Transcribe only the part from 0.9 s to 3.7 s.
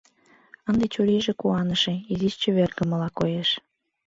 чурийже куаныше, изиш чевергымыла коеш.